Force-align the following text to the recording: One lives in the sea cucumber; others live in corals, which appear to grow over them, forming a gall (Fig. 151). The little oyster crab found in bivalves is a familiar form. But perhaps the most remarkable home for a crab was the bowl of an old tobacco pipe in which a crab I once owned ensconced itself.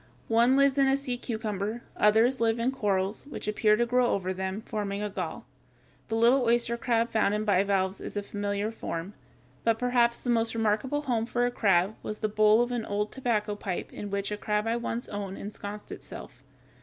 One 0.29 0.57
lives 0.57 0.79
in 0.79 0.87
the 0.89 0.95
sea 0.95 1.15
cucumber; 1.15 1.83
others 1.95 2.41
live 2.41 2.57
in 2.57 2.71
corals, 2.71 3.27
which 3.29 3.47
appear 3.47 3.75
to 3.75 3.85
grow 3.85 4.07
over 4.07 4.33
them, 4.33 4.63
forming 4.63 5.03
a 5.03 5.11
gall 5.11 5.45
(Fig. 6.09 6.13
151). 6.13 6.17
The 6.19 6.21
little 6.23 6.45
oyster 6.51 6.75
crab 6.75 7.11
found 7.11 7.35
in 7.35 7.45
bivalves 7.45 8.01
is 8.01 8.17
a 8.17 8.23
familiar 8.23 8.71
form. 8.71 9.13
But 9.63 9.77
perhaps 9.77 10.23
the 10.23 10.31
most 10.31 10.55
remarkable 10.55 11.03
home 11.03 11.27
for 11.27 11.45
a 11.45 11.51
crab 11.51 11.97
was 12.01 12.21
the 12.21 12.27
bowl 12.29 12.63
of 12.63 12.71
an 12.71 12.83
old 12.87 13.11
tobacco 13.11 13.53
pipe 13.55 13.93
in 13.93 14.09
which 14.09 14.31
a 14.31 14.37
crab 14.37 14.65
I 14.65 14.75
once 14.75 15.07
owned 15.07 15.37
ensconced 15.37 15.91
itself. 15.91 16.41